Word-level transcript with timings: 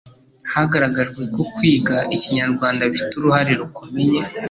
Hagaragajwe 0.53 1.21
ko 1.33 1.41
kwiga 1.53 1.95
Ikinyarwanda 2.15 2.81
bifite 2.91 3.13
uruhare 3.15 3.51
rukomeye 3.61 4.19